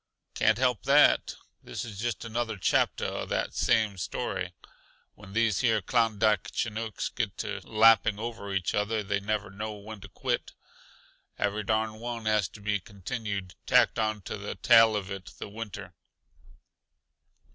[0.33, 1.35] "Can't help that.
[1.61, 4.51] This is just another chapter uh that same story.
[5.13, 10.01] When these here Klondike Chinooks gets to lapping over each other they never know when
[10.01, 10.53] to quit.
[11.37, 15.47] Every darn one has got to be continued tacked onto the tail of it the
[15.49, 15.93] winter.